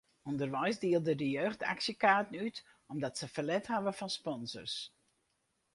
[0.29, 2.57] Underweis dielde de jeugd aksjekaarten út
[2.93, 4.75] omdat se ferlet hawwe fan sponsors.